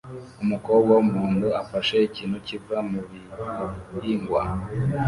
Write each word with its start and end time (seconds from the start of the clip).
Umukobwa 0.43 0.89
wumuhondo 0.93 1.47
afashe 1.61 1.95
ikintu 2.07 2.37
kiva 2.47 2.77
mubihingwa 2.89 4.41